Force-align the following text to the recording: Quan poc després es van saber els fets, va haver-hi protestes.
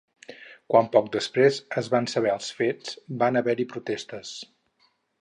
Quan 0.73 0.89
poc 0.95 1.11
després 1.15 1.59
es 1.83 1.91
van 1.97 2.09
saber 2.15 2.33
els 2.39 2.49
fets, 2.63 2.99
va 3.23 3.31
haver-hi 3.45 3.71
protestes. 3.77 4.37